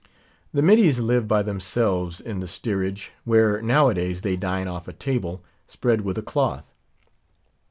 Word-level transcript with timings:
The 0.51 0.63
middies 0.63 0.99
live 0.99 1.27
by 1.27 1.43
themselves 1.43 2.19
in 2.19 2.39
the 2.39 2.47
steerage, 2.47 3.11
where, 3.23 3.61
nowadays, 3.61 4.21
they 4.21 4.35
dine 4.35 4.67
off 4.67 4.87
a 4.87 4.93
table, 4.93 5.43
spread 5.67 6.01
with 6.01 6.17
a 6.17 6.23
cloth. 6.23 6.73